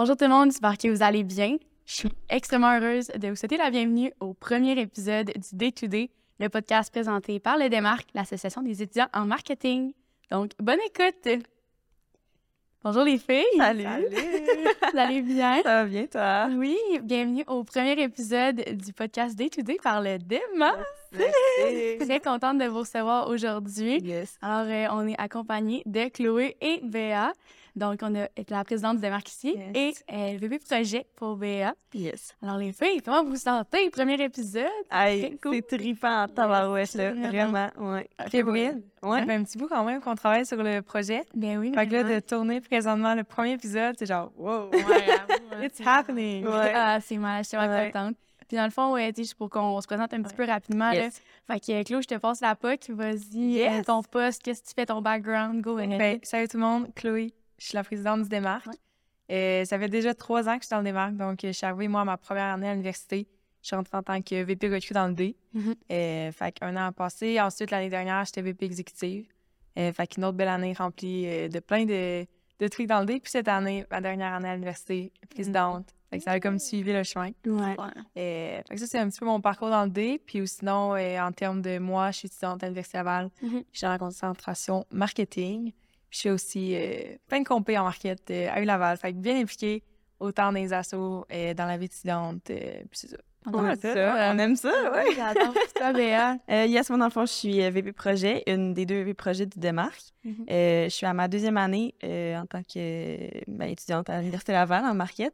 [0.00, 1.58] Bonjour tout le monde, j'espère que vous allez bien.
[1.84, 5.88] Je suis extrêmement heureuse de vous souhaiter la bienvenue au premier épisode du Day to
[5.88, 9.92] Day, le podcast présenté par le Démarque, l'Association des étudiants en marketing.
[10.30, 11.44] Donc, bonne écoute!
[12.82, 13.44] Bonjour les filles!
[13.58, 13.84] Salut!
[13.84, 15.60] vous allez bien?
[15.62, 16.48] Ça va bien, toi?
[16.50, 20.80] Oui, bienvenue au premier épisode du podcast Day to Day par le Démarque.
[21.12, 21.98] Merci!
[21.98, 23.98] Très contente de vous recevoir aujourd'hui.
[23.98, 24.38] Yes.
[24.40, 27.34] Alors, euh, on est accompagné de Chloé et Béa.
[27.76, 30.02] Donc, on a la présidente du Démarque ici Yes.
[30.08, 31.74] et euh, VP Projet pour Béa.
[31.94, 32.34] Yes.
[32.42, 33.90] Alors, les filles, comment vous vous sentez?
[33.90, 34.64] Premier épisode?
[34.90, 35.54] Hey, cool.
[35.68, 37.12] c'est trippant en tabarouette, là.
[37.12, 37.30] Vraiment.
[37.70, 38.08] Vraiment, ouais.
[38.32, 39.20] Gabriel, Ouais.
[39.20, 41.24] ça fait un petit bout quand même qu'on travaille sur le projet.
[41.34, 41.72] Ben oui.
[41.74, 44.78] Fait que là, de tourner présentement le premier épisode, c'est genre, wow, Ouais,
[45.52, 46.46] hein, it's c'est- happening.
[46.46, 46.72] Ouais.
[46.74, 47.90] Ah, c'est mal, je suis vraiment Ouais.
[47.92, 48.16] contente.
[48.48, 50.94] Puis dans le fond, ouais, pour qu'on se présente un petit peu rapidement, là.
[51.04, 51.22] Yes.
[51.46, 52.90] Fait que, Claude, je te passe la POC.
[52.90, 53.80] Vas-y, Yes.
[53.80, 55.96] euh, ton poste, qu'est-ce que tu fais, ton background, go ahead.
[55.98, 58.66] Ben, salut tout le monde, Chloé, je suis la présidente du Démarque.
[59.30, 61.52] Euh, ça fait déjà trois ans que je suis dans le Démarque, donc euh, je
[61.52, 63.28] suis arrivée, moi, à ma première année à l'université.
[63.62, 65.36] Je suis rentrée en tant que VP recrue dans le D.
[65.52, 65.74] Mhm.
[65.92, 67.40] Euh, fait qu'un an a passé.
[67.40, 69.26] Ensuite, l'année dernière, j'étais VP exécutive.
[69.78, 72.26] Euh, fait qu'une autre belle année remplie euh, de plein de,
[72.58, 73.20] de trucs dans le D.
[73.20, 75.94] Puis cette année, ma dernière année à l'université, présidente.
[76.10, 77.30] Fait que ça a comme suivi le chemin.
[77.46, 77.76] Ouais.
[78.16, 80.20] Euh, fait que ça, c'est un petit peu mon parcours dans le D.
[80.26, 83.30] Puis ou sinon, euh, en termes de moi, je suis étudiante à l'Université Laval.
[83.42, 83.62] Mhm.
[83.70, 85.72] Je suis en concentration marketing.
[86.10, 88.96] Puis je fais aussi euh, plein de compés en market euh, à U-Laval.
[88.96, 89.82] Fait que bien impliquée
[90.18, 92.50] autant dans les assos, euh, dans la vie étudiante.
[92.50, 93.16] euh, puis c'est ça.
[93.46, 95.14] On Ouais, aime ça, on aime ça, ouais.
[95.16, 95.54] J'adore.
[95.74, 96.36] Toi, Béa?
[96.50, 99.46] Euh, yes, moi, dans le fond, je suis VP projet, une des deux VP projets
[99.46, 100.12] du Démarque.
[100.24, 100.44] Mhm.
[100.50, 104.52] Euh, je suis à ma deuxième année euh, en tant que ben, étudiante à l'Université
[104.52, 105.32] Laval en market.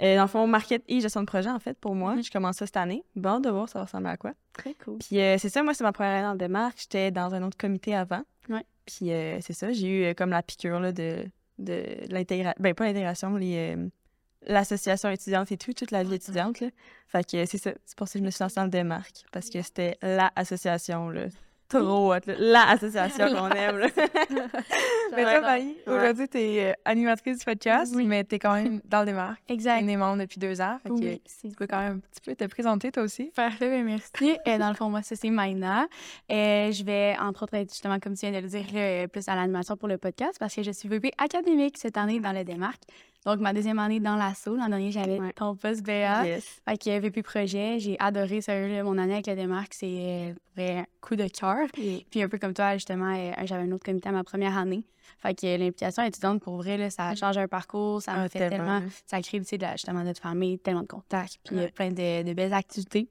[0.00, 2.14] Euh, dans le fond, market et gestion de projet, en fait, pour moi.
[2.14, 2.22] Mhm.
[2.22, 3.02] Je commence ça cette année.
[3.16, 4.34] Bon, de voir ça ressemble à quoi.
[4.52, 4.98] Très cool.
[4.98, 6.76] Puis euh, c'est ça, moi, c'est ma première année dans le démarque.
[6.78, 8.22] J'étais dans un autre comité avant.
[8.48, 8.64] Ouais.
[8.88, 11.24] Puis euh, c'est ça, j'ai eu euh, comme la piqûre là, de,
[11.58, 12.58] de l'intégration.
[12.58, 13.88] Ben, pas l'intégration, les, euh,
[14.46, 16.60] l'association étudiante et tout, toute la vie étudiante.
[16.60, 16.68] Là.
[17.06, 19.24] Fait que c'est ça, c'est pour ça que je me suis lancée dans le démarque.
[19.30, 21.26] Parce que c'était la association, là.
[21.68, 22.34] Trop hot, là.
[22.38, 23.88] La association qu'on aime, là.
[25.16, 25.96] Mais toi, Maï, Ouais.
[25.98, 28.06] aujourd'hui, tu es animatrice du podcast, Oui.
[28.06, 29.40] mais tu es quand même dans le Démarque.
[29.48, 29.82] Exact.
[29.86, 30.78] Est membre depuis deux ans.
[30.82, 33.30] Fait que Oui, c'est tu peux quand même un petit peu te présenter, toi aussi.
[33.34, 34.38] Parfait, ben merci.
[34.46, 35.86] Euh, dans le fond, moi, ça, c'est Maïna.
[36.30, 39.34] Euh, je vais, entre autres, être justement, comme tu viens de le dire, plus à
[39.34, 42.82] l'animation pour le podcast parce que je suis VP académique cette année dans le Démarque.
[43.28, 44.56] Donc, ma deuxième année dans l'assaut.
[44.56, 45.32] L'an dernier, j'avais Ouais.
[45.34, 46.26] ton poste BA.
[46.26, 46.62] Yes.
[46.66, 49.74] Fait que VP projet, j'ai adoré, là, mon année avec le Démarque.
[49.74, 51.66] C'est euh, un coup de cœur.
[51.74, 54.82] Puis un peu comme toi, justement, euh, j'avais un autre comité à ma première année.
[55.18, 58.28] Fait que euh, l'implication étudiante, pour vrai, là, ça change un parcours, ça me Ah,
[58.30, 58.78] fait tellement.
[58.80, 58.82] tellement...
[59.04, 61.70] Ça crée, tu sais, de la- justement, notre famille, tellement de contacts, puis euh, Ouais.
[61.70, 63.08] plein de, de belles activités.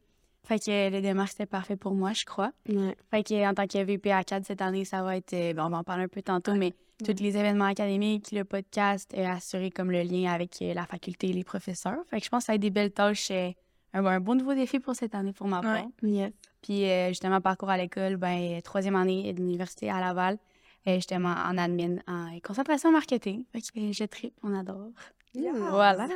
[0.48, 2.52] Fait que euh, le démarche, c'était parfait pour moi, je crois.
[2.70, 2.96] Ouais.
[3.12, 5.34] Fait que euh, en tant que VP à 4 cette année, ça va être...
[5.34, 8.44] euh, bon, on va en parler un peu tantôt, mais tous les événements académiques, le
[8.44, 12.00] podcast, euh, assurer comme le lien avec euh, la faculté et les professeurs.
[12.10, 13.52] Fait que je pense que ça être des belles tâches, euh,
[13.94, 15.84] un, un bon nouveau défi pour cette année pour ma part.
[16.02, 16.10] Ouais.
[16.10, 16.32] Yes.
[16.62, 20.38] Puis euh, justement, parcours à l'école, ben, troisième année de l'université à Laval,
[20.88, 23.44] euh, justement en admin, en concentration marketing.
[23.52, 24.90] Fait que euh, je tripe, on adore.
[25.70, 26.08] Voilà!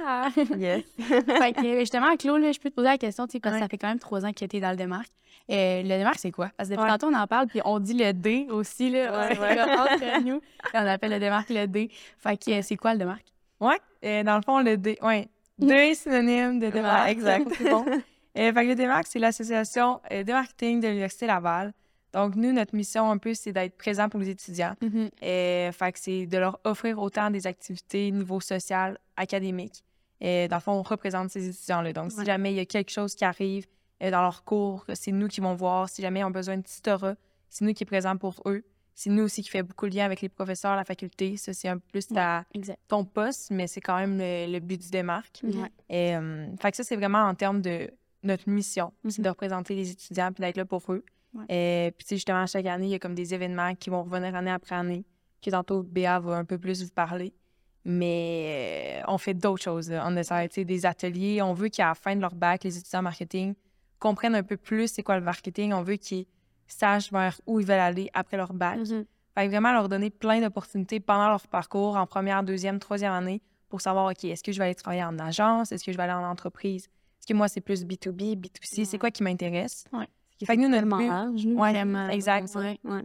[0.57, 0.83] Yes.
[0.97, 3.59] fait que justement, Claude, là, je peux te poser la question, tu sais, parce que
[3.59, 3.65] Ouais.
[3.65, 5.09] ça fait quand même trois ans que tu es dans le démarque.
[5.49, 6.49] Euh, le démarque, c'est quoi?
[6.57, 6.89] Parce que depuis Ouais.
[6.97, 9.29] tantôt, on en parle, puis on dit le D aussi, là.
[9.29, 10.37] Ouais, entre nous.
[10.37, 11.89] Et on appelle le démarque le D.
[12.17, 13.25] Fait que c'est quoi le démarque?
[13.59, 14.97] Ouais, euh, dans le fond, le D.
[15.01, 15.27] Ouais,
[15.59, 17.05] deux synonymes de démarque.
[17.05, 17.47] Ouais, exact.
[17.57, 17.85] c'est bon.
[18.37, 21.73] Euh, fait que le démarque, c'est l'association euh, de marketing de l'Université Laval.
[22.13, 24.75] Donc, nous, notre mission, un peu, c'est d'être présent pour les étudiants.
[25.23, 29.83] Euh, fait que c'est de leur offrir autant des activités niveau social, académique.
[30.19, 31.93] Et dans le fond, on représente ces étudiants-là.
[31.93, 33.65] Donc, si jamais il y a quelque chose qui arrive
[34.03, 35.89] euh, dans leur cours, c'est nous qui vont voir.
[35.89, 37.15] Si jamais ils ont besoin de tutorat,
[37.49, 38.63] c'est nous qui est présent pour eux.
[38.93, 41.37] C'est nous aussi qui fait beaucoup de lien avec les professeurs, la faculté.
[41.37, 42.45] Ça, c'est un peu plus ta-
[42.87, 45.41] ton poste, mais c'est quand même le, le but du démarque.
[45.89, 47.89] Et, euh, fait que ça, c'est vraiment en termes de
[48.21, 49.23] notre mission, c'est Mhm.
[49.23, 51.03] de représenter les étudiants puis d'être là pour eux.
[51.33, 51.45] Ouais.
[51.49, 54.03] Et puis, tu sais, justement, chaque année, il y a comme des événements qui vont
[54.03, 55.05] revenir année après année,
[55.41, 57.33] que tantôt Béa va un peu plus vous parler.
[57.83, 59.89] Mais euh, on fait d'autres choses.
[59.89, 60.05] là.
[60.07, 61.41] On sais, des ateliers.
[61.41, 63.55] On veut qu'à la fin de leur bac, les étudiants en marketing
[63.99, 65.73] comprennent un peu plus c'est quoi le marketing.
[65.73, 66.25] On veut qu'ils
[66.67, 68.79] sachent vers où ils veulent aller après leur bac.
[68.79, 69.05] Mhm.
[69.33, 73.41] Fait que vraiment leur donner plein d'opportunités pendant leur parcours en première, deuxième, troisième année
[73.69, 75.71] pour savoir, OK, est-ce que je vais aller travailler en agence?
[75.71, 76.83] Est-ce que je vais aller en entreprise?
[77.19, 78.83] Est-ce que moi, c'est plus B2B, B2C?
[78.83, 79.85] C'est quoi qui m'intéresse?
[79.93, 80.07] Ouais.
[80.45, 81.07] Fait que nous, notre but...
[81.07, 81.45] large.
[81.45, 82.53] Ouais, exact.
[82.55, 82.79] Ouais.
[82.83, 83.01] Ouais.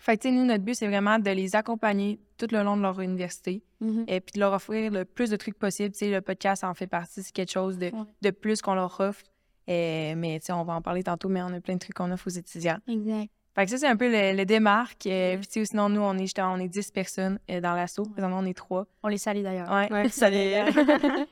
[0.00, 2.76] Fait que, tu sais, nous, notre but, c'est vraiment de les accompagner tout le long
[2.76, 4.04] de leur université Mhm.
[4.08, 5.92] et puis de leur offrir le plus de trucs possible.
[5.92, 7.92] Tu sais, le podcast en fait partie, c'est quelque chose de, Ouais.
[8.22, 9.22] de plus qu'on leur offre.
[9.66, 11.94] Et, mais, tu sais, on va en parler tantôt, mais on a plein de trucs
[11.94, 12.78] qu'on offre aux étudiants.
[12.88, 13.28] Exact.
[13.54, 15.00] Fait Fait que ça, c'est un peu le, le démarque.
[15.00, 15.10] Puis,
[15.48, 18.04] sais, sinon, nous, on est, on est 10 personnes euh, dans l'assaut.
[18.04, 18.86] Présentement, on est 3.
[19.02, 19.70] On les salue d'ailleurs.
[19.70, 19.92] Ouais.
[19.92, 20.64] Ouais, les...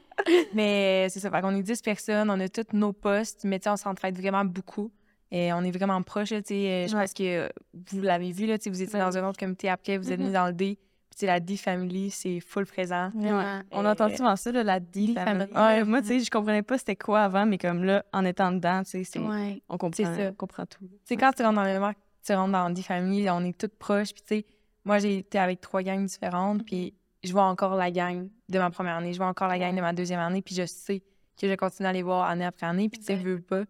[0.55, 1.31] Mais c'est ça.
[1.31, 4.19] Fait qu'on est 10 personnes, on a tous nos postes, mais tu sais, on s'entraide
[4.19, 4.91] vraiment beaucoup.
[5.31, 6.55] Et on est vraiment proches, là, tu sais.
[6.55, 7.03] euh, Je Ouais.
[7.03, 7.49] pense que euh,
[7.91, 10.21] vous l'avez vu, là, tu sais, vous étiez dans un autre comité après, vous êtes
[10.21, 10.79] mis dans le D.
[11.11, 13.11] Puis, tu sais, la D-Family, c'est full présent.
[13.15, 13.61] Vraiment.
[13.73, 15.15] On entend souvent ça, là, la D family.
[15.15, 15.53] family.
[15.55, 18.53] Ouais, moi, tu sais, je comprenais pas c'était quoi avant, mais comme là, en étant
[18.53, 19.63] dedans, tu sais, c'est- Ouais.
[19.69, 20.29] on comprend, ça.
[20.31, 20.79] on comprend tout.
[20.87, 23.57] Tu sais, quand tu rentres dans le marque, tu rentres dans des familles, on est
[23.59, 24.13] toutes proches.
[24.15, 24.47] Puis, tu sais,
[24.85, 28.71] moi, j'ai été avec trois gangs différentes, puis je vois encore la gang de ma
[28.71, 31.03] première année, je vois encore la gang de ma deuxième année, puis je sais
[31.41, 32.89] que je continue à les voir année après année.
[32.89, 33.23] Puis, tu sais, Ouais.
[33.23, 33.65] veux pas,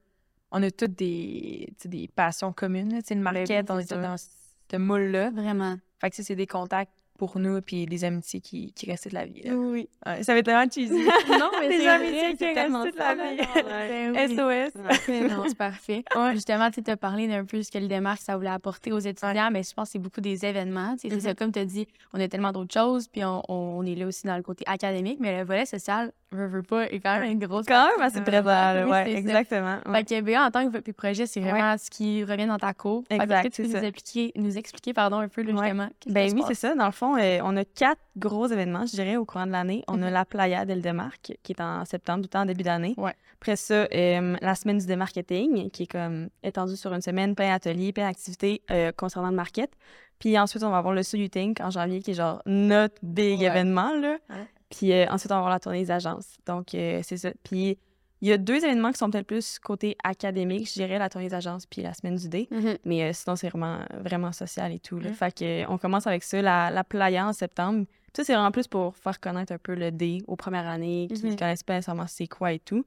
[0.50, 2.98] on a toutes des, des passions communes.
[3.00, 5.30] Tu sais, le market, Ben on c'est est dans ce moule-là.
[5.30, 5.76] Vraiment.
[6.00, 9.26] Fait que c'est des contacts pour nous, puis des amitiés qui, qui restent de la
[9.26, 9.42] vie.
[9.42, 9.52] là.
[9.52, 9.88] Oui.
[10.06, 10.92] Ouais, ça va être tellement cheesy.
[11.28, 13.36] Non, mais c'est amitiés qui c'est restent tellement toute la vie.
[13.38, 13.46] là.
[13.88, 14.36] Ben oui.
[14.36, 15.08] SOS.
[15.28, 16.04] non, c'est parfait.
[16.34, 19.50] Justement, tu as parlé d'un peu ce que le démarque, ça voulait apporter aux étudiants,
[19.50, 20.94] mais je pense que c'est beaucoup des événements.
[20.96, 23.96] C'est ça, comme tu as dit, on a tellement d'autres choses, puis on, on est
[23.96, 27.18] là aussi dans le côté académique, mais le volet social, veut, veut pas, est quand
[27.20, 29.78] même une grosse Quand même assez présent, Oui, ouais, exactement.
[29.86, 30.04] ouais.
[30.04, 33.04] Fait que en tant que tes projets, c'est vraiment ce qui revient dans ta cour.
[33.10, 36.32] Exact, est-ce que tu peux nous expliquer, nous expliquer pardon, un peu, là, justement, Ben
[36.34, 36.74] oui, c'est ça.
[36.74, 39.84] Dans le fond, euh, on a quatre gros événements, je dirais, au courant de l'année.
[39.88, 40.12] On a Mhm.
[40.12, 42.94] la Playa del Demarque, qui est en septembre, tout le temps en début d'année.
[43.40, 47.50] Après ça, euh, la semaine du démarketing, qui est comme étendue sur une semaine, plein
[47.52, 49.70] d'ateliers, plein d'activités euh, concernant le market.
[50.18, 52.96] Puis ensuite, on va avoir le So You Think en janvier, qui est genre notre
[53.02, 53.46] big Ouais.
[53.46, 54.16] événement, là.
[54.28, 54.46] Ouais.
[54.70, 56.36] Puis euh, ensuite, on va avoir la tournée des agences.
[56.46, 57.30] Donc, euh, c'est ça.
[57.42, 57.78] Puis
[58.20, 61.28] il y a deux événements qui sont peut-être plus côté académique, je dirais, la tournée
[61.28, 62.48] des agences puis la semaine du dé.
[62.50, 62.76] Mhm.
[62.84, 64.98] Mais euh, sinon, c'est vraiment, vraiment social et tout.
[64.98, 65.10] Là.
[65.10, 65.14] Mhm.
[65.14, 67.86] Fait que, on commence avec ça, la, la playa en septembre.
[68.16, 71.22] Ça, c'est vraiment plus pour faire connaître un peu le dé aux premières années, qui
[71.24, 71.36] ne Mhm.
[71.36, 72.84] connaissent pas nécessairement c'est quoi et tout.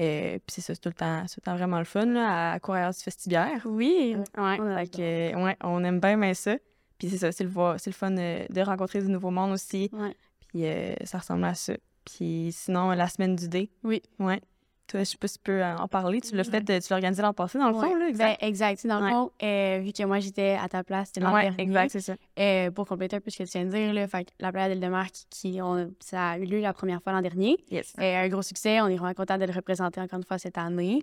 [0.00, 2.06] Euh, puis c'est ça, c'est tout le temps, c'est tout le temps vraiment le fun
[2.06, 3.60] là, à Courrières du Festibiaire.
[3.66, 6.56] Oui, Ouais, on fait que, ouais, on aime bien, bien ça.
[6.98, 9.90] Puis c'est ça, c'est le, le fun de rencontrer du nouveau monde aussi.
[9.92, 10.16] Ouais.
[10.52, 11.72] Puis euh, ça ressemble à ça.
[12.04, 13.70] Puis sinon, la semaine du dé.
[13.84, 14.02] Oui.
[14.18, 14.40] Ouais.
[14.88, 16.20] Toi, je sais pas si tu peux euh, en parler.
[16.20, 18.42] Tu l'as fait, euh, tu l'as organisé l'an passé, dans le fond, là, Ben, exact?
[18.42, 18.86] exact.
[18.86, 19.10] Dans le Ouais.
[19.12, 22.00] fond, euh, vu que moi, j'étais à ta place, c'était l'an ouais, dernier, exact, c'est
[22.00, 22.14] ça.
[22.38, 24.68] euh, pour compléter un peu ce que tu viens de dire, là, fait la Playa
[24.68, 27.56] del Demarque, qui, on- ça a eu lieu la première fois l'an dernier.
[27.70, 27.94] Yes.
[28.00, 28.80] Euh, un gros succès.
[28.82, 31.00] On est vraiment content de le représenter encore une fois cette année.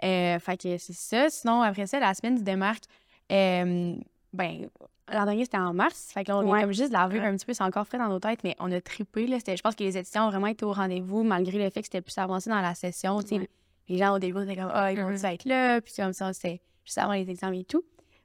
[0.00, 1.28] Fait que c'est ça.
[1.30, 2.84] Sinon, après ça, la semaine du démarque,
[3.28, 4.68] ben,
[5.12, 6.10] l'an dernier, c'était en mars.
[6.12, 6.58] Fait que là, on Ouais.
[6.58, 7.26] est comme juste lavé Ouais.
[7.26, 9.26] un petit peu, c'est encore frais dans nos têtes, mais on a trippé.
[9.26, 9.38] Là.
[9.46, 12.00] Je pense que les étudiants ont vraiment été au rendez-vous, malgré le fait que c'était
[12.00, 13.16] plus avancé dans la session.
[13.16, 13.48] Ouais.
[13.88, 15.24] Les gens, au début, était comme, ah, ils vont Mhm.
[15.24, 15.80] être là?
[15.80, 17.82] Puis comme ça, c'était juste avant les examens et tout.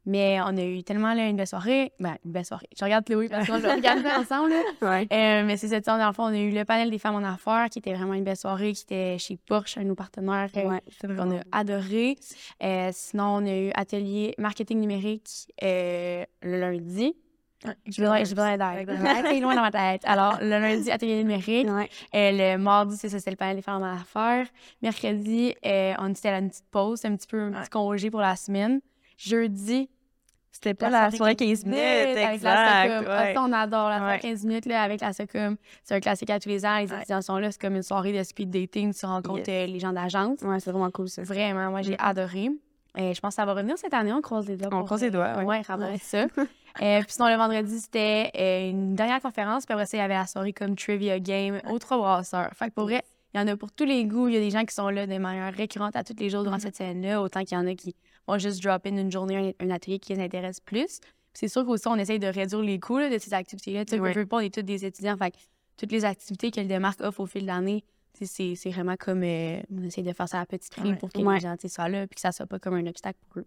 [0.09, 1.91] Mais on a eu tellement là, une belle soirée.
[1.99, 2.69] Ben, une belle soirée.
[2.79, 4.51] Je regarde Chloé parce qu'on regardé ensemble.
[4.51, 4.61] Là.
[4.89, 5.07] Ouais.
[5.11, 7.15] Euh, mais c'est cette soirée, dans le fond, on a eu le panel des femmes
[7.15, 9.95] en affaires, qui était vraiment une belle soirée, qui était chez Porsche, un de nos
[9.95, 10.49] partenaires.
[10.55, 10.81] euh, Ouais,
[11.17, 12.15] qu'on a adoré.
[12.63, 15.27] Euh, sinon, on a eu atelier marketing numérique
[15.61, 17.13] le lundi.
[17.87, 20.03] Je voudrais, je voudrais être loin dans ma tête.
[20.05, 21.67] Alors, le lundi, atelier numérique.
[22.13, 24.47] Le mardi, c'est ça, c'est le panel des femmes en affaires.
[24.81, 28.37] Mercredi, on était à une petite pause, un petit peu un petit congé pour la
[28.37, 28.79] semaine.
[29.17, 29.89] Jeudi,
[30.59, 31.79] C'était pas la soirée 15 minutes,
[32.17, 32.83] avec la.
[32.83, 33.05] Socom.
[33.09, 33.33] Ah, ouais.
[33.35, 34.19] ça, on adore la soirée Ouais.
[34.19, 35.55] 15 minutes là, avec la Socom.
[35.83, 36.77] C'est un classique à tous les ans.
[36.79, 36.97] Les Ouais.
[36.97, 37.51] étudiants sont là.
[37.51, 38.93] C'est comme une soirée de speed dating.
[38.93, 40.41] Tu rencontres euh, les gens d'agence.
[40.41, 41.21] Ouais, c'est vraiment cool, ça.
[41.21, 41.97] Vraiment, moi, j'ai Mm.
[41.99, 42.49] adoré.
[42.97, 44.11] Et je pense que ça va revenir cette année.
[44.11, 44.69] On croise les doigts.
[44.73, 45.43] On croise les euh, doigts, ouais.
[45.45, 46.25] Ouais, rapporter ça.
[46.79, 49.65] Euh, puis sinon, le vendredi, c'était euh, une dernière conférence.
[49.65, 52.51] Puis après ça, il y avait la soirée comme trivia game aux trois brasseurs.
[52.53, 53.01] Fait que pour vrai,
[53.33, 54.27] il y en a pour tous les goûts.
[54.27, 56.43] Il y a des gens qui sont là de manière récurrente à tous les jours
[56.43, 56.61] durant Mhm.
[56.61, 57.19] cette semaine-là.
[57.23, 57.95] Autant qu'il y en a qui
[58.27, 60.99] vont juste drop in une journée, un, un atelier qui les intéresse plus.
[60.99, 63.85] Puis c'est sûr qu'aussi, on essaye de réduire les coûts là, de ces activités-là.
[63.85, 65.17] Tu sais, pas, on est tous des étudiants.
[65.17, 65.37] Fait que
[65.77, 67.83] toutes les activités que le démarque offre au fil de l'année,
[68.19, 70.95] c'est c'est vraiment comme euh, on essaye de faire ça à petit prix Ouais.
[70.95, 71.35] pour que Ouais.
[71.35, 73.45] les gens soient là puis que ça soit pas comme un obstacle pour eux.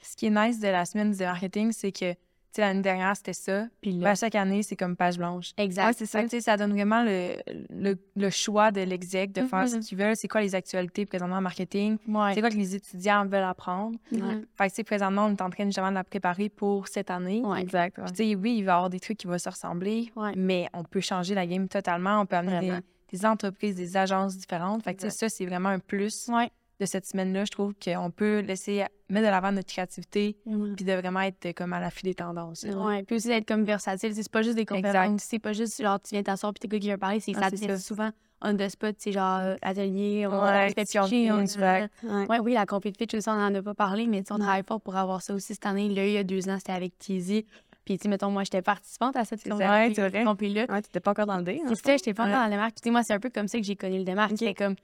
[0.00, 2.14] Ce qui est nice de la semaine du marketing, c'est que,
[2.54, 3.66] sais, l'année dernière, c'était ça.
[3.80, 5.52] Puis Ben, chaque année, c'est comme page blanche.
[5.56, 5.94] exact.
[5.98, 6.22] c'est ça.
[6.24, 7.36] Que, ça donne vraiment le,
[7.70, 9.82] le, le choix de l'exec de faire ce Mhm.
[9.82, 10.16] qu'ils veulent.
[10.16, 11.98] C'est quoi les actualités présentement en marketing?
[12.08, 12.34] Ouais.
[12.34, 13.98] C'est quoi que les étudiants veulent apprendre?
[14.10, 14.44] Mhm.
[14.56, 17.10] Fait que, tu sais, présentement, on est en train justement de la préparer pour cette
[17.10, 17.40] année.
[17.44, 17.60] Ouais.
[17.60, 17.98] Exact.
[17.98, 18.04] ouais.
[18.04, 20.32] Puis, tu sais, oui, il va y avoir des trucs qui vont se ressembler, Ouais.
[20.36, 22.20] mais on peut changer la game totalement.
[22.20, 24.82] On peut amener des, des entreprises, des agences différentes.
[24.82, 26.50] Fait que, tu sais, ça, c'est vraiment un plus Ouais.
[26.80, 27.44] de cette semaine-là.
[27.44, 30.74] Je trouve qu'on peut laisser mettre de l'avant notre créativité Mhm.
[30.76, 32.64] puis de vraiment être euh, comme à l'affût des tendances.
[32.64, 32.76] là.
[32.76, 34.14] Ouais, puis aussi d'être comme versatile.
[34.14, 35.22] Tu C'est pas juste des conférences.
[35.22, 37.20] C'est pas juste genre tu viens t'asseoir puis t'es quoi qui vient parler.
[37.20, 38.10] C'est Ah, ça souvent
[38.44, 41.88] on the spot, c'est genre euh, atelier, on, Ouais, on se fait pitcher, on- fait.
[42.02, 42.26] Ouais.
[42.28, 44.64] Ouais, oui, la compét pitch aussi, on en a pas parlé, mais tu on travaille
[44.66, 45.88] fort pour avoir ça aussi cette année.
[45.90, 47.46] Là, il y a deux ans, c'était avec Tizi.
[47.84, 49.54] Puis, tu mettons, moi, j'étais participante à cette ça.
[49.56, 50.24] Ouais, vrai.
[50.24, 50.66] compé-là.
[50.68, 51.60] Ouais, t'étais pas encore dans le dé.
[51.64, 51.66] hein?
[51.68, 52.32] C'est ça, j'étais pas Ouais.
[52.32, 52.72] dans le démarque.
[52.74, 54.32] Puis, tu sais, moi, c'est un peu comme ça que j'ai connu le démarque.
[54.36, 54.74] C'était comme,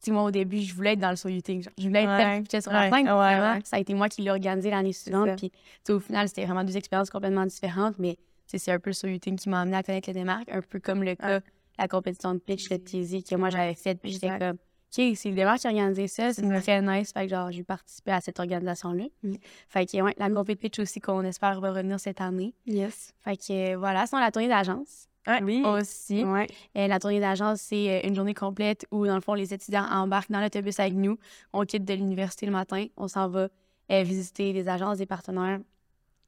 [0.00, 1.64] sais, moi, au début, je voulais être dans le soyuting.
[1.78, 3.06] Je voulais être pitchée sur la scène.
[3.06, 3.58] vraiment.
[3.64, 5.36] Ça a été moi qui l'ai organisé l'année suivante.
[5.36, 5.52] Puis,
[5.88, 7.98] au final, c'était vraiment deux expériences complètement différentes.
[7.98, 8.16] Mais,
[8.46, 10.48] c'est un peu le soyuting qui m'a amené à connaître les démarques.
[10.50, 11.40] Un peu comme le cas,
[11.78, 14.00] la compétition de pitch de Tizi que moi, j'avais faite.
[14.00, 16.32] Puis, j'étais comme, OK, c'est le démarque qui a organisé ça.
[16.32, 17.12] C'est très nice.
[17.12, 19.04] Fait que, genre, j'ai participé à cette organisation-là.
[19.22, 19.34] Mm.
[19.68, 22.54] Fait que, ouais, la compétition de pitch aussi qu'on espère va revenir cette année.
[22.66, 23.14] Yes.
[23.20, 24.06] Fait que, voilà.
[24.06, 25.09] Sinon, la tournée d'agence
[25.42, 25.62] Oui.
[25.64, 26.24] aussi.
[26.24, 26.46] Ouais.
[26.76, 29.86] Euh, la tournée d'agence, c'est euh, une journée complète où, dans le fond, les étudiants
[29.90, 31.16] embarquent dans l'autobus avec nous.
[31.52, 32.86] On quitte de l'université le matin.
[32.96, 33.48] On s'en va
[33.92, 35.58] euh, visiter des agences, des partenaires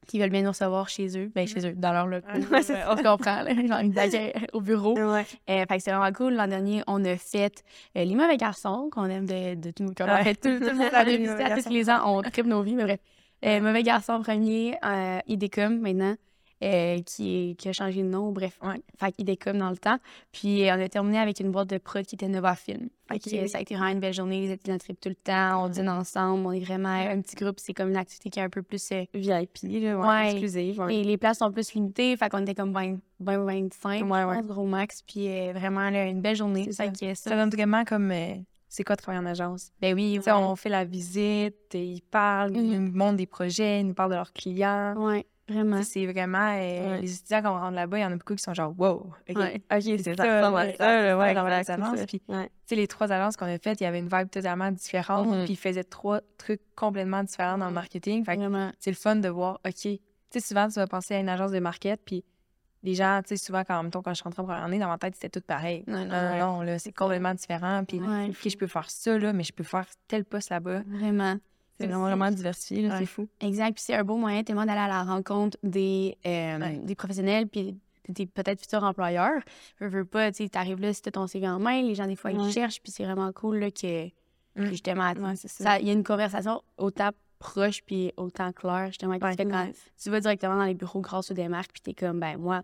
[0.05, 1.31] qui veulent bien nous recevoir chez eux.
[1.33, 2.21] Ben, chez eux, dans leur.
[2.51, 3.51] Ouais, c'est on se comprend, là.
[3.51, 4.95] Ils nous accueillent au bureau.
[4.97, 5.25] Ouais.
[5.49, 6.33] Euh, fait que c'est vraiment cool.
[6.33, 7.63] L'an dernier, on a fait
[7.97, 10.09] euh, Les Mauvais Garçons, qu'on aime de, de tout nos cœurs.
[10.09, 10.23] En Ouais.
[10.25, 11.69] fait, tout, tout le monde a Les visité à tous Garçons.
[11.69, 12.01] les ans.
[12.17, 12.99] On tripe nos vies, mais bref.
[13.45, 14.77] Euh, Mauvais Garçon premier,
[15.27, 16.15] IDECOM maintenant,
[16.63, 18.31] euh, qui, est- qui a changé de nom.
[18.31, 18.81] Bref, Ouais.
[18.97, 19.97] fait qu'IDECOM dans le temps.
[20.31, 22.89] Puis euh, on a terminé avec une boîte de prod qui était Nova Film.
[23.11, 24.41] Fait que, euh, ça a été vraiment une belle journée.
[24.41, 25.65] Les étudiants tripent tout le temps.
[25.65, 26.45] On dîne ensemble.
[26.47, 27.59] On est vraiment un petit groupe.
[27.59, 28.91] C'est comme une activité qui est un peu plus.
[28.91, 30.31] euh, VIP, là, ouais, Ouais.
[30.31, 30.79] exclusive.
[30.79, 30.95] ouais.
[30.95, 32.15] et les places sont plus limitées.
[32.17, 34.35] Fait qu'on était comme 20, 20 25, Ouais, je ouais.
[34.37, 35.01] pense, gros max.
[35.01, 36.67] Puis euh, vraiment, là, une belle journée.
[36.71, 38.11] C'est Fait que ça, Ça donne vraiment comme.
[38.69, 39.71] c'est quoi travailler en agence?
[39.81, 42.85] ben oui, Tu sais, on fait la visite, ils parlent, ils Mhm.
[42.89, 44.95] nous montrent des projets, ils nous parlent de leurs clients.
[44.97, 45.83] Ouais, vraiment.
[45.83, 46.53] C'est vraiment.
[46.53, 47.01] euh, Ouais.
[47.01, 49.11] Les étudiants, quand on rentre là-bas, il y en a beaucoup qui sont genre, wow,
[49.29, 49.35] OK.
[49.37, 49.61] Ouais.
[49.71, 50.41] Ok, C'est ça, ça.
[50.41, 50.75] Ça, ouais.
[50.77, 52.05] ça, là, ouais, dans voilà, les.
[52.05, 52.35] Puis, tu
[52.65, 55.27] sais, les trois agences qu'on a faites, il y avait une vibe totalement différente.
[55.27, 55.43] Mhm.
[55.45, 58.23] Puis ils faisaient trois trucs complètement différents dans le marketing.
[58.25, 58.39] Fait
[58.79, 59.73] c'est le fun de voir, OK.
[59.73, 59.99] Tu
[60.31, 62.23] sais, souvent, tu vas penser à une agence de market, puis
[62.81, 64.87] les gens, tu sais, souvent, quand, mettons, quand je suis rentrée en première année, dans
[64.89, 65.83] ma tête, c'était tout pareil.
[65.87, 67.83] Non, non, non, non, là, c'est complètement différent.
[67.85, 67.99] Puis.
[67.99, 70.81] OK, je peux faire ça, là, mais je peux faire tel poste là-bas.
[70.87, 71.37] Vraiment.
[71.79, 72.95] C'est vraiment, vraiment diversifié, Ouais.
[72.99, 73.27] c'est fou.
[73.41, 73.73] Exact.
[73.73, 76.77] Puis c'est un beau moyen tellement d'aller à la rencontre des, euh, Ouais.
[76.83, 77.75] des professionnels puis
[78.09, 79.41] des peut-être futurs employeurs.
[79.79, 82.05] Veux, veux pas, tu sais, t'arrives là, si t'as ton CV en main, les gens,
[82.05, 82.37] des fois, Ouais.
[82.47, 84.11] ils cherchent, puis c'est vraiment cool là, que, que
[84.55, 84.65] Mm.
[84.67, 85.47] justement, Ouais, ça.
[85.47, 89.31] ça- il y a une conversation autant proche puis autant claire, justement, Ouais.
[89.31, 89.69] se fait quand
[90.01, 92.61] tu vas directement dans les bureaux grâce aux démarques, puis t'es comme, ben moi,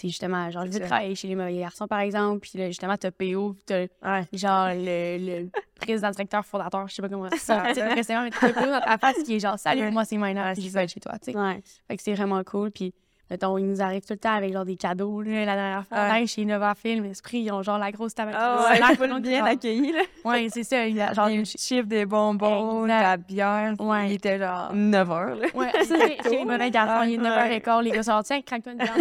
[0.00, 0.86] c'est justement, genre, ça.
[0.86, 4.24] travailler chez les mauvais garçons, par exemple, puis là, justement, t'as PO, puis t'as Ouais.
[4.32, 8.52] genre le, le président directeur fondateur, je sais pas comment ça c'est impressionnant, mais t'as
[8.52, 10.16] PO dans ta face qui est genre, salut, moi c'est
[10.54, 11.38] c'est je vais être chez toi, tu sais.
[11.38, 11.60] Ouais.
[11.88, 12.94] Fait que c'est vraiment cool, puis
[13.30, 15.96] mettons, ils nous arrivent tout le temps avec genre des cadeaux, là, la dernière fois,
[15.98, 16.10] Ouais.
[16.10, 18.12] allait chez Nova Film, Esprit, ils ont genre la grosse.
[18.18, 20.02] Ah avec ouais, faut snack, bien genre- accueilli, là.
[20.24, 23.02] Ouais, c'est ça, il y a genre une chiffre des bonbons, Exact.
[23.02, 23.74] la bière.
[23.78, 24.06] Ouais.
[24.08, 24.72] Il était genre.
[24.74, 25.46] 9 heures, là.
[25.54, 28.72] Ouais, ça, c'est chez les mauvais garçons, il est 9h15, les gars sont tiens, craque-toi
[28.72, 28.94] une bière.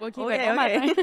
[0.00, 0.56] OK, Ok, ben, bon ok.
[0.56, 1.02] matin.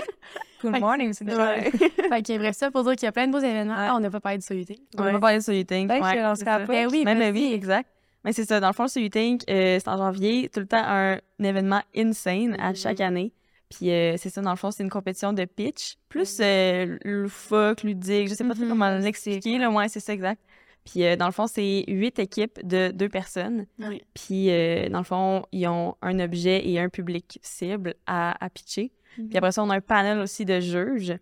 [0.63, 1.38] Good morning, c'est déjà.
[1.53, 1.69] Ouais.
[1.72, 3.75] Fait que bref, ça pour dire qu'il y a plein de beaux événements.
[3.75, 3.88] Ouais.
[3.89, 4.79] Ah, on n'a pas parlé de Soyuté.
[4.98, 5.12] On Ouais.
[5.12, 5.88] va parler sur U-Think.
[5.88, 6.65] Ben, après.
[6.65, 7.31] Ben oui, Même vas-y.
[7.31, 7.88] oui, exact.
[8.27, 10.84] Mais c'est ça, dans le fond, sur U-Think, euh, c'est en janvier, tout le temps
[10.84, 12.75] un, événement insane à Mhm.
[12.75, 13.31] chaque année.
[13.69, 17.84] Puis euh, c'est ça, dans le fond, c'est une compétition de pitch, plus euh, loufoque,
[17.84, 18.69] ludique, je sais pas trop Mhm.
[18.69, 20.41] comment l'expliquer, là, ouais, c'est ça, exact.
[20.86, 23.65] Puis euh, dans le fond, c'est huit équipes de deux personnes.
[23.79, 24.01] Oui.
[24.13, 28.50] Puis euh, dans le fond, ils ont un objet et un public cible à, à
[28.50, 28.91] pitcher.
[29.15, 31.13] Puis après ça, on a un panel aussi de juges.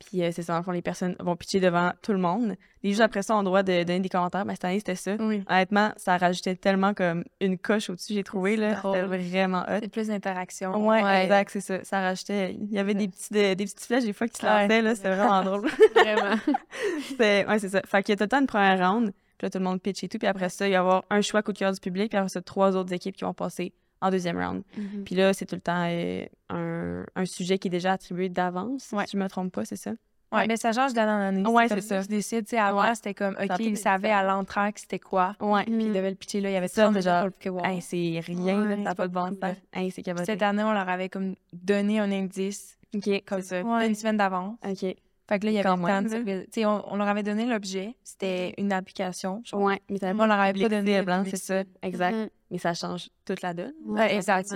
[0.00, 2.56] Puis euh, c'est ça, fond, les personnes vont pitcher devant tout le monde.
[2.82, 4.44] Les juges, après ça, ont le droit de donner des commentaires.
[4.44, 5.16] Ben, cette année, c'était ça.
[5.20, 5.42] Oui.
[5.48, 8.56] Honnêtement, ça rajoutait tellement comme une coche au-dessus, j'ai trouvé.
[8.56, 8.74] là.
[8.76, 9.78] C'était vraiment hot.
[9.80, 10.86] C'est plus d'interaction.
[10.86, 11.22] Ouais, Ouais.
[11.24, 11.84] exact, c'est ça.
[11.84, 12.54] Ça rajoutait.
[12.60, 14.94] Il y avait des, petits, des, des petites flèches des fois qui se lançaient, là.
[14.94, 15.68] C'était vraiment drôle.
[15.94, 16.36] Vraiment.
[17.18, 17.80] Ouais, c'est ça.
[17.86, 19.12] Fait qu'il y a tout le temps une première round.
[19.38, 20.18] Puis là, tout le monde pitch et tout.
[20.18, 22.10] Puis après ça, il va y avoir un choix coup de cœur du public.
[22.10, 23.72] Puis après ça, trois autres équipes qui vont passer
[24.04, 24.62] en deuxième round.
[24.76, 25.04] Mhm.
[25.04, 28.90] Puis là, c'est tout le temps euh, un, un sujet qui est déjà attribué d'avance.
[28.92, 29.06] Ouais.
[29.06, 29.92] Si je me trompe pas, c'est ça?
[30.32, 31.48] Ouais, mais ça change d'année en année.
[31.48, 32.02] Ouais, comme c'est ça.
[32.02, 32.94] Tu décides, tu sais, avant, Ouais.
[32.96, 35.36] c'était comme, OK, ils savaient à l'entraque c'était quoi.
[35.40, 35.62] Ouais.
[35.62, 36.50] Puis ils devaient le pitcher là.
[36.50, 37.28] Il y avait ça, déjà.
[37.38, 37.50] Que.
[37.64, 39.38] Hey, c'est rien, ça n'a pas de bon cool.
[39.40, 39.56] sens.
[39.72, 40.24] Hey, c'est caboté.
[40.26, 43.86] Cette année, on leur avait comme donné un indice, OK, comme ça, Ouais.
[43.86, 44.56] une semaine d'avance.
[44.66, 44.96] OK.
[45.28, 47.08] Fait que là, il y avait Quand le temps même, de sais, on, on leur
[47.08, 47.94] avait donné l'objet.
[48.04, 49.42] C'était une application.
[49.54, 51.62] Ouais, mais ça On leur avait pas donné blanc, le c'est ça.
[51.82, 52.14] Exact.
[52.14, 52.28] Mhm.
[52.50, 53.72] Mais ça change toute la donne.
[53.86, 54.54] Ouais, exact.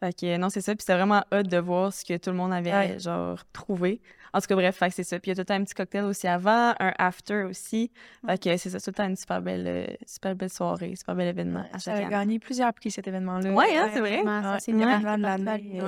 [0.00, 0.74] Fait que non, c'est ça.
[0.74, 2.98] Puis c'est vraiment hot de voir ce que tout le monde avait, Ouais.
[2.98, 4.00] genre, trouvé.
[4.34, 5.20] En tout cas, bref, fait que c'est ça.
[5.20, 7.92] Puis il y a tout le temps un petit cocktail aussi avant, un after aussi.
[8.26, 11.14] Fait que c'est ça, tout le temps une super belle, euh, super belle soirée, super
[11.14, 13.52] bel événement à Ça chaque gagné plusieurs prix cet événement-là.
[13.52, 14.22] Ouais, hein, c'est vrai?
[14.58, 14.78] C'est Ouais.
[14.78, 15.80] vraiment Événement de l'année,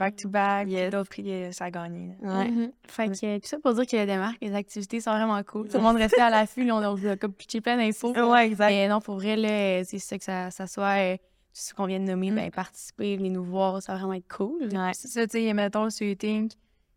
[0.00, 0.04] parfait.
[0.04, 0.10] euh, Ouais.
[0.10, 0.78] Back to back, Yes.
[0.80, 0.90] yes.
[0.90, 2.16] d'autres prix, euh, ça a gagné.
[2.22, 2.48] Ouais.
[2.50, 2.72] Mhm.
[2.88, 5.68] Fait que tout ça pour dire que les démarques, les activités sont vraiment cool.
[5.68, 8.12] Tout le monde restait à l'affût, là, on a- comme pitché plein d'infos.
[8.12, 8.68] Ouais, exact.
[8.70, 11.22] Mais non, pour vrai, là, c'est ça que ça, ça soit euh, tout
[11.54, 12.34] ce qu'on vient de nommer, Mm.
[12.36, 14.62] ben, participer, venez nous voir, ça va vraiment être cool.
[14.72, 14.90] Ouais.
[14.94, 16.50] C'est ça, tu sais, mettons, le suiting,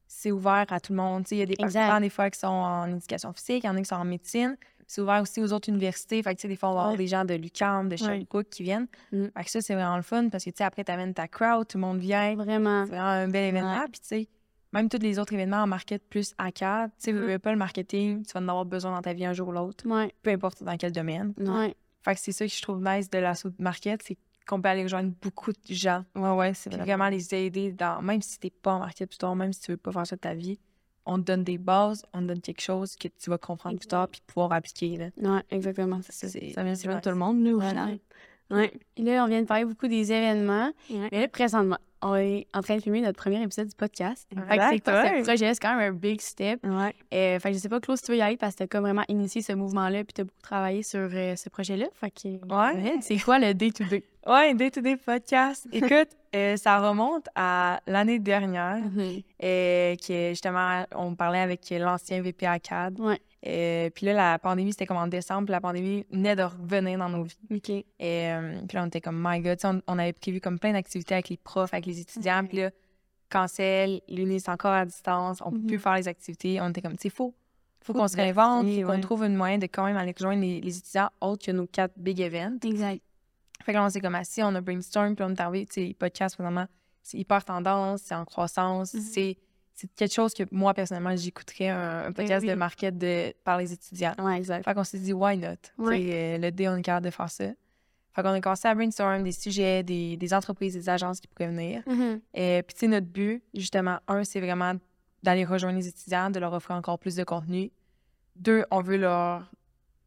[0.07, 1.24] c'est ouvert à tout le monde.
[1.24, 1.74] Tu sais, il y a des Exact.
[1.74, 4.05] participants, des fois, qui sont en éducation physique, il y en a qui sont en
[4.05, 4.55] médecine.
[4.88, 6.22] C'est ouvert aussi aux autres universités.
[6.24, 6.98] Fait que, tu sais, des fois, on va avoir Ouais.
[6.98, 8.88] des gens de l'UQAM, de Sherbrooke qui viennent.
[9.12, 9.25] Mm.
[9.36, 11.68] Fait que ça, c'est vraiment le fun parce que, tu sais, après, t'amènes ta crowd,
[11.68, 12.36] tout le monde vient.
[12.36, 12.86] Vraiment.
[12.86, 13.80] C'est vraiment un bel événement.
[13.80, 13.88] Ouais.
[13.92, 14.28] Puis, tu sais,
[14.72, 16.66] même tous les autres événements en market plus à tu
[16.98, 17.20] sais, Mhm.
[17.20, 19.52] veux, pas le marketing, tu vas en avoir besoin dans ta vie un jour ou
[19.52, 20.12] l'autre, Ouais.
[20.24, 21.34] peu importe dans quel domaine.
[21.38, 21.75] Ouais.
[22.04, 24.84] Fait que c'est ça que je trouve nice de de market, c'est qu'on peut aller
[24.84, 26.04] rejoindre beaucoup de gens.
[26.16, 29.36] Ouais, ouais, c'est vraiment les aider dans, même si t'es pas en market plus tard,
[29.38, 30.60] même si tu veux pas faire ça de ta vie,
[31.05, 33.88] on te donne des bases, on te donne quelque chose que tu vas comprendre plus
[33.88, 35.05] tard puis pouvoir appliquer, là.
[35.17, 36.63] Ouais, exactement, c'est ça.
[36.63, 38.00] Vient de tout le monde, là, au final.
[38.52, 38.72] Ouais.
[38.98, 40.72] Et là, on vient de parler beaucoup des événements.
[40.90, 41.10] Ouais.
[41.12, 44.28] Mais là, présentement, on est en train de filmer notre premier épisode du podcast.
[44.30, 45.54] Fait que c'est quoi ce projet?
[45.54, 46.60] C'est quand même un big step.
[46.66, 46.94] Ouais.
[47.14, 48.68] Euh, fait que je sais pas, Claude, si tu veux y aller parce que t'as
[48.68, 51.86] comme vraiment initié ce mouvement-là puis t'as beaucoup travaillé sur euh, ce projet-là.
[51.94, 52.98] Fait que, Ouais.
[53.02, 54.04] c'est quoi le day-to-day?
[54.26, 55.68] Ouais, Day to Day Podcast.
[55.74, 58.82] Écoute, euh, ça remonte à l'année dernière,
[59.44, 62.48] euh, que justement, on parlait avec l'ancien VP.
[63.00, 63.20] Ouais.
[63.46, 66.98] Euh, puis là, la pandémie, c'était comme en décembre, puis la pandémie venait de revenir
[66.98, 67.38] dans nos vies.
[67.54, 67.70] OK.
[67.70, 70.40] Et euh, puis là, on était comme, my God, Tu sais, on, on avait prévu
[70.40, 72.46] comme plein d'activités avec les profs, avec les étudiants.
[72.48, 72.72] Puis là,
[73.30, 75.68] cancel, l'uni, c'est encore à distance, on peut Mhm.
[75.68, 76.60] plus faire les activités.
[76.62, 77.34] On était comme, c'est faux.
[77.82, 79.00] Faut Faut qu'on se réinvente, faut qu'on ouais.
[79.02, 81.94] trouve une moyen de quand même aller rejoindre les, les étudiants autres que nos quatre
[81.98, 82.60] big events.
[82.64, 83.02] Exact.
[83.66, 85.74] Fait que là, on s'est comme assis, on a brainstorm, puis on est arrivé, tu
[85.74, 86.66] sais, les podcasts, vraiment,
[87.02, 89.02] c'est hyper tendance, c'est en croissance, Mhm.
[89.02, 89.38] c'est
[89.74, 92.50] c'est quelque chose que moi, personnellement, j'écouterais un, un podcast oui.
[92.50, 94.13] de market de, par les étudiants.
[94.20, 94.63] Ouais, exact.
[94.63, 95.48] Fait qu'on s'est dit, why not?
[95.48, 97.46] Sais, euh, le dé, on est capable de faire ça.
[98.15, 101.50] Fait qu'on a commencé à brainstorm des sujets, des, des entreprises, des agences qui pourraient
[101.50, 101.82] venir.
[101.88, 102.22] Mhm.
[102.36, 104.74] Et puis, tu sais, notre but, justement, un, c'est vraiment
[105.24, 107.72] d'aller rejoindre les étudiants, de leur offrir encore plus de contenu.
[108.36, 109.50] Deux, on veut leur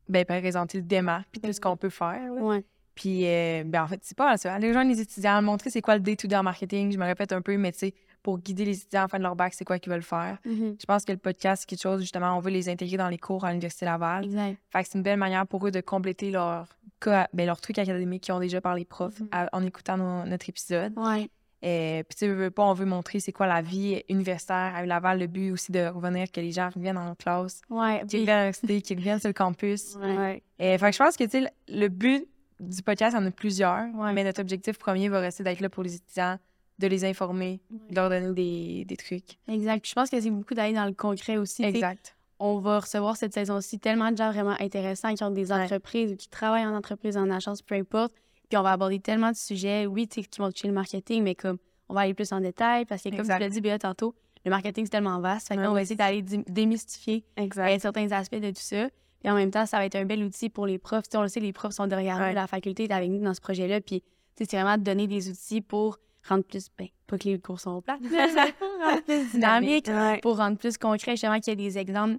[0.08, 2.32] ben, présenter le démarque, puis tout ce qu'on peut faire.
[2.35, 2.64] Ouais.
[2.94, 4.54] Puis, euh, ben, en fait, c'est pas ça.
[4.54, 6.92] Aller rejoindre les étudiants, montrer c'est quoi le day-to-day en marketing.
[6.92, 7.94] Je me répète un peu, mais tu sais,
[8.26, 10.38] pour guider les étudiants à la fin de leur bac, c'est quoi qu'ils veulent faire.
[10.45, 10.75] Mhm.
[10.80, 13.18] Je pense que le podcast, c'est quelque chose, justement, on veut les intégrer dans les
[13.18, 14.25] cours à l'Université Laval.
[14.25, 14.56] Exact.
[14.73, 16.66] Fait que c'est une belle manière pour eux de compléter leur,
[17.00, 19.28] cas- ben, leur truc académique qu'ils ont déjà par les profs Mhm.
[19.30, 20.92] à- en écoutant nos- notre épisode.
[20.97, 21.30] Ouais.
[21.62, 24.85] Et puis, tu sais, veux, pas, on veut montrer c'est quoi la vie universitaire à
[24.85, 25.21] Laval.
[25.21, 28.02] Le but aussi de revenir, que les gens reviennent en classe, Ouais.
[28.09, 29.95] qu'ils reviennent à l'université, qu'ils reviennent sur le campus.
[30.02, 30.42] Ouais.
[30.59, 32.26] Et, fait que je pense que, tu sais, le le but
[32.59, 34.12] du podcast, il y en a plusieurs, Ouais.
[34.12, 36.38] mais notre objectif premier va rester d'être là pour les étudiants,
[36.78, 39.38] de les informer, de leur donner des, des trucs.
[39.49, 39.87] Exact.
[39.88, 41.64] Je pense que c'est beaucoup d'aller dans le concret aussi.
[41.64, 42.14] Exact.
[42.38, 45.62] on va recevoir cette saison-ci tellement de gens vraiment intéressants qui ont des Ouais.
[45.64, 48.12] entreprises ou qui travaillent en entreprise, en agence, peu importe.
[48.50, 51.22] Puis on va aborder tellement de sujets, oui, tu sais, qui vont toucher le marketing,
[51.22, 51.57] mais comme
[51.88, 53.37] on va aller plus en détail parce que, comme Exact.
[53.37, 55.48] tu l'as dit, Béa, tantôt, le marketing, c'est tellement vaste.
[55.48, 57.68] Fait Ouais, on va essayer d'aller démystifier Exact.
[57.74, 58.88] euh, certains aspects de tout ça.
[59.20, 61.05] Puis en même temps, ça va être un bel outil pour les profs.
[61.05, 62.29] Tu sais, on le sait, les profs sont derrière Ouais.
[62.29, 63.81] nous, la faculté est avec nous dans ce projet-là.
[63.81, 64.03] Puis
[64.37, 67.80] c'est vraiment de donner des outils pour rendre plus, ben, pas que les cours sont
[67.82, 68.08] plates, mais
[68.84, 70.18] rendre plus dynamique, Ouais.
[70.22, 72.16] pour rendre plus concret, justement, qu'il y ait des exemples,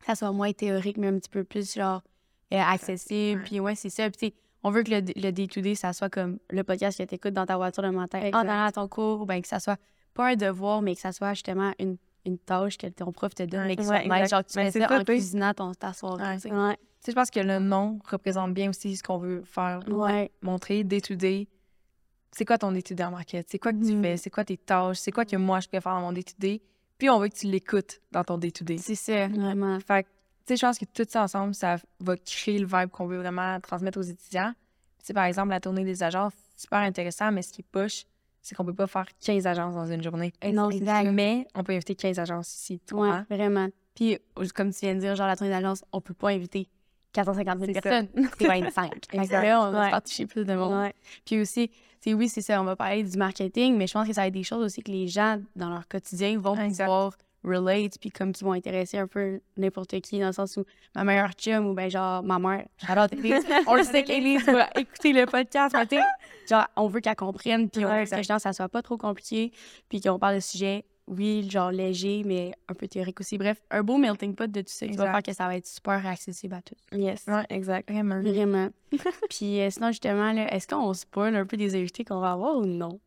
[0.00, 2.02] que ça soit moins théorique, mais un petit peu plus, genre,
[2.52, 3.42] euh, accessible.
[3.44, 4.04] Puis ouais, c'est ça.
[4.10, 7.04] Puis tu sais, on veut que le, le day-to-day, ça soit comme le podcast que
[7.04, 8.36] tu écoutes dans ta voiture le matin, Exact.
[8.36, 9.78] en allant à ton cours, ou bien que ça soit
[10.14, 13.42] pas un devoir, mais que ça soit justement une, une tâche que ton prof te
[13.42, 14.06] donne, mais que Ouais, soit nice.
[14.06, 14.30] exact.
[14.30, 16.22] Genre, tu Ben, fais ça ça, en cuisinant ton, ta soirée.
[16.22, 16.36] Ouais.
[16.36, 16.48] tu
[17.00, 17.10] sais.
[17.10, 19.80] Je pense que le nom représente bien aussi ce qu'on veut faire.
[19.88, 20.30] Ouais.
[20.40, 21.48] Montrer, day-to-day.
[22.36, 23.46] C'est quoi ton day-to-day en market?
[23.48, 24.02] C'est quoi que tu Mhm.
[24.02, 24.16] fais?
[24.16, 24.98] C'est quoi tes tâches?
[24.98, 26.60] C'est quoi que moi, je préfère dans mon day-to-day?
[26.98, 28.78] Puis on veut que tu l'écoutes dans ton day-to-day.
[28.78, 29.78] C'est ça, vraiment.
[29.80, 30.14] Fait que, tu
[30.48, 33.60] sais, je pense que tout ça ensemble, ça va créer le vibe qu'on veut vraiment
[33.60, 34.52] transmettre aux étudiants.
[34.98, 38.04] Tu sais, par exemple, la tournée des agences, super intéressant, mais ce qui push,
[38.42, 40.32] c'est qu'on peut pas faire 15 agences dans une journée.
[40.52, 41.10] Non, exact.
[41.12, 43.24] Mais on peut inviter 15 agences ici, tu Ouais, comprends?
[43.30, 43.68] vraiment.
[43.94, 44.18] Puis,
[44.54, 46.68] comme tu viens de dire, genre, la tournée d'agence, on peut pas inviter
[47.14, 47.80] 450 000 C'est ça.
[47.80, 48.08] personnes.
[48.38, 48.92] C'est 25.
[48.92, 49.42] Fait que Exact.
[49.42, 50.00] là, on va Ouais.
[50.02, 50.82] toucher plus de monde.
[50.82, 50.92] Ouais.
[51.24, 51.70] Puis aussi,
[52.06, 54.34] oui, c'est ça, on va parler du marketing, mais je pense que ça va être
[54.34, 56.84] des choses aussi que les gens, dans leur quotidien, vont Exact.
[56.84, 60.64] pouvoir relate, puis comme qui vont intéresser un peu n'importe qui, dans le sens où
[60.94, 64.68] ma meilleure chum ou ben genre ma mère, j'adore Élise, on le sait qu'Élise va
[64.76, 66.00] écouter le podcast, mais
[66.48, 69.52] genre, on veut qu'elle comprenne, puis on veut que ça soit pas trop compliqué,
[69.90, 73.36] puis qu'on parle de sujets, oui, genre léger, mais un peu théorique aussi.
[73.36, 75.66] Bref, un beau melting pot de tout ça qui va faire que ça va être
[75.66, 76.76] super accessible à tous.
[76.96, 77.24] Yes.
[77.26, 77.44] Ouais.
[77.50, 77.90] Exact.
[77.90, 78.20] Vraiment.
[78.20, 78.70] Vraiment.
[79.30, 82.56] puis euh, sinon, justement, là, est-ce qu'on spoil un peu des invités qu'on va avoir
[82.56, 83.00] ou non?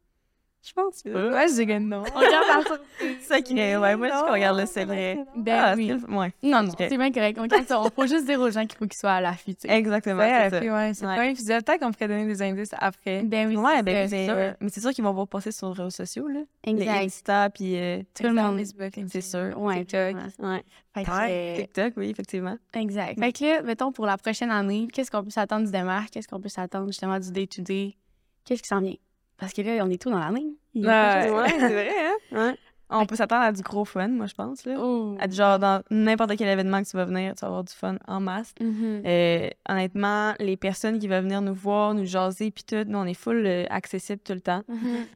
[0.66, 1.10] Je pense pas.
[1.10, 2.04] Ouais, je dirais non.
[2.14, 3.16] On regarde la surprise.
[3.22, 3.78] C'est sacré.
[3.78, 5.18] Ouais, moi, je qu'on regarde le c'est vrai.
[5.36, 5.88] Ben Ah, oui.
[5.88, 6.34] c'est- Ouais.
[6.44, 7.38] Non, non, c'est bien correct.
[7.40, 7.80] On garde ça.
[7.80, 9.74] On faut juste dire aux gens qu'il faut qu'ils soient à l'affût, tu sais.
[9.78, 10.18] Exactement.
[10.20, 10.74] Ouais, c'est ça.
[10.76, 11.16] ouais, c'est Ouais.
[11.16, 11.64] pas un épisode.
[11.64, 13.22] Peut-être qu'on pourrait donner des indices après.
[13.24, 14.36] Ben oui, Ouais, c'est ben, c'est sûr.
[14.60, 16.42] mais c'est sûr qu'ils vont voir passer sur les réseaux sociaux, là.
[16.66, 17.04] Les Exact.
[17.06, 18.58] Insta, puis euh, Tout le monde.
[18.58, 19.54] Facebook, c'est sûr.
[19.62, 20.16] Ouais, TikTok.
[20.40, 20.64] Ouais.
[20.94, 21.28] Fait que, Ouais.
[21.30, 22.58] euh, TikTok, oui, effectivement.
[22.74, 23.18] exact.
[23.20, 26.10] Fait que là, mettons, pour la prochaine année, qu'est-ce qu'on peut s'attendre du démarque?
[26.10, 27.96] Qu'est-ce qu'on peut s'attendre justement du day-to-day?
[28.44, 28.96] Qu'est-ce qui s'en vient?
[29.38, 30.48] Parce que là, on est tout dans l'année.
[30.74, 31.32] Il y a Ouais.
[31.32, 32.16] Ouais, c'est vrai, hein?
[32.32, 32.58] Ouais.
[32.90, 34.78] On peut s'attendre à du gros fun, moi, je pense, là.
[34.80, 35.18] Oh.
[35.20, 37.74] À du genre, dans n'importe quel événement que tu vas venir, tu vas avoir du
[37.74, 38.54] fun en masse.
[38.62, 39.02] Mhm.
[39.06, 43.04] Euh, honnêtement, les personnes qui vont venir nous voir, nous jaser, puis tout, nous, on
[43.06, 44.64] est full euh, accessible tout le temps.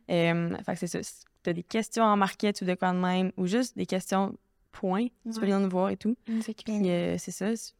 [0.10, 1.00] Euh, fait que c'est ça.
[1.48, 4.36] as des questions en market ou de quoi de même, ou juste des questions
[4.74, 6.16] point, tu peux venir nous voir et tout.
[6.42, 7.74] C'est euh, ça, c'est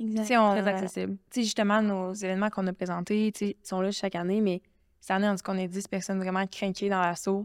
[0.00, 0.22] Exact.
[0.22, 1.16] Tu sais, on- très accessible.
[1.30, 4.40] Tu sais, justement, nos événements qu'on a présentés, tu sais, ils sont là chaque année,
[4.40, 4.62] mais
[5.02, 7.44] cette année, on dit qu'on est 10 personnes vraiment craquées dans l'assaut.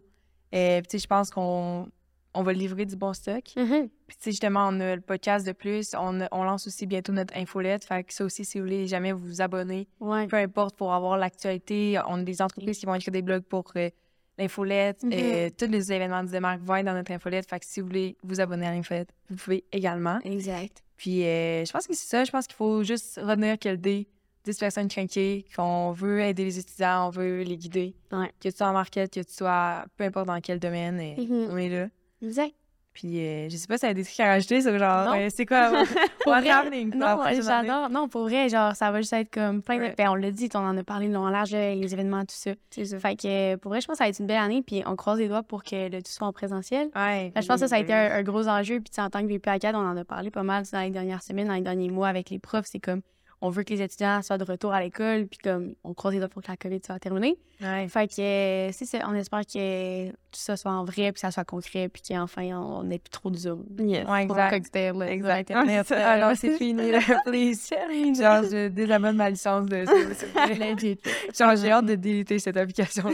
[0.52, 1.90] Et puis, tu sais, je pense qu'on
[2.36, 3.44] on va livrer du bon stock.
[3.56, 3.90] Mhm.
[4.06, 5.96] Puis, tu sais, justement, on a le podcast de plus.
[5.98, 7.84] On, lance aussi bientôt notre infolette.
[7.84, 10.28] Fait que ça aussi, si vous voulez jamais vous abonner, Ouais.
[10.28, 13.66] peu importe, pour avoir l'actualité, on a des entreprises qui vont écrire des blogs pour
[13.76, 13.90] euh,
[14.38, 15.02] l'infolette.
[15.02, 15.12] Mhm.
[15.14, 17.50] Euh, tous les événements du démarque vont être dans notre infolette.
[17.50, 20.20] Fait que si vous voulez vous abonner à l'infolette, vous pouvez également.
[20.24, 20.84] Exact.
[20.96, 22.24] Puis euh, je pense que c'est ça.
[22.24, 24.08] Je pense qu'il faut juste retenir que le D,
[24.52, 27.96] 10 personnes craquées, qu'on veut aider les étudiants, on veut les guider.
[28.12, 28.32] Ouais.
[28.42, 31.50] Que tu sois en market, que tu sois peu importe dans quel domaine, euh, Mhm.
[31.52, 31.88] on est là.
[32.22, 32.54] Exact.
[32.94, 35.28] Puis euh, je sais pas si y a des trucs à rajouter sur genre, euh,
[35.30, 35.70] c'est quoi?
[36.24, 37.42] Pour vrai, happening Non, année?
[37.44, 37.92] j'adore.
[37.92, 39.94] Non, pour vrai, genre, ça va juste être comme plein de.
[39.96, 42.34] Ben, on l'a dit, on en a parlé long en large, euh, les événements, tout
[42.36, 42.52] ça.
[42.72, 44.82] Fait que euh, pour vrai, je pense que ça va être une belle année, puis
[44.88, 46.90] on croise les doigts pour que le tout soit en présentiel.
[46.96, 47.32] Ouais.
[47.36, 48.80] Je pense que ça, ça a été un, un gros enjeu.
[48.80, 51.22] Puis en tant que VP ACAD, on en a parlé pas mal dans les dernières
[51.22, 52.66] semaines, dans les derniers mois avec les profs.
[52.66, 53.02] C'est comme,
[53.42, 56.20] on veut que les étudiants soient de retour à l'école, puis comme, on croise les
[56.20, 57.38] doigts pour que la COVID soit terminée.
[57.62, 57.88] Ouais.
[57.88, 61.20] Fait que, euh, c'est ça, on espère que tout ça soit en vrai, puis que
[61.20, 63.66] ça soit concret, puis qu'enfin, on n'ait plus trop de Zoom.
[63.80, 64.08] Yes.
[64.08, 64.50] Ouais, exact.
[64.52, 65.52] cocktails, là, Exact.
[65.52, 65.92] Internet.
[65.96, 67.68] Ah non, c'est fini, là, please.
[67.70, 69.86] Genre, je désabonne ma licence de.
[71.38, 73.10] Genre, j'ai hâte de déliter cette application.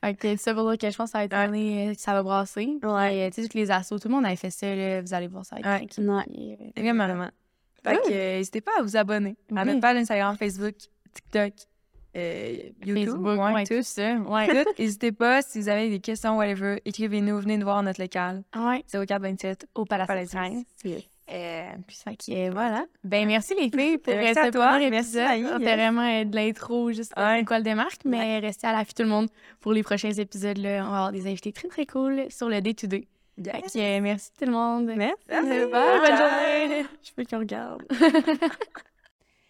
[0.00, 2.12] Fait que ça veut dire que je pense que ça va être année, euh, ça
[2.12, 2.78] va brasser.
[2.82, 3.30] Ouais.
[3.30, 5.56] Tu sais, les assos, tout le monde avait fait ça, là, vous allez voir ça.
[5.56, 5.86] Ouais.
[5.98, 7.28] euh, Vraiment.
[7.84, 10.74] Fait que n'hésitez pas à vous abonner à notre page Instagram, Facebook,
[11.12, 11.52] TikTok.
[12.14, 14.16] Euh, YouTube, Facebook, tout ça.
[14.16, 14.64] Ouais.
[14.78, 18.42] N'hésitez pas, si vous avez des questions, whatever, écrivez-nous, venez nous voir notre local.
[18.54, 18.84] Ouais.
[18.92, 20.64] 0427 au Palace, Palace de France.
[21.30, 22.84] Euh, puis ça qui est, voilà.
[23.04, 24.78] Ben, merci les filles pour merci à toi.
[24.90, 27.44] Merci c'était vraiment euh, de l'intro, juste un ouais.
[27.44, 29.28] col des marques, mais restez à l'affût tout le monde
[29.60, 30.58] pour les prochains épisodes.
[30.58, 30.84] Là.
[30.86, 33.06] On va avoir des invités très, très cool sur le D2D.
[33.38, 33.74] Yes.
[33.74, 34.86] Okay, euh, merci tout le monde.
[34.94, 35.16] Merci.
[35.28, 35.48] merci.
[35.48, 36.00] Bye.
[36.00, 36.86] Bonne journée.
[37.02, 37.82] Je veux qu'on regarde.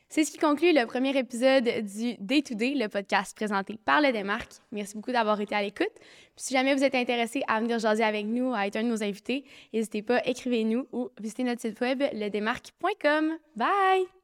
[0.09, 4.03] C'est ce qui conclut le premier épisode du Day to Day, le podcast présenté par
[4.03, 4.53] Le Démarque.
[4.71, 5.89] Merci beaucoup d'avoir été à l'écoute.
[6.37, 9.03] si jamais vous êtes intéressé à venir jaser avec nous, à être un de nos
[9.03, 13.39] invités, n'hésitez pas, écrivez-nous ou visitez notre site web ledemarque.com.
[13.57, 14.22] Bye!